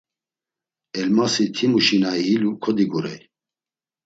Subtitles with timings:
[0.99, 3.21] Elmasi timuşi na iilu kodigurey.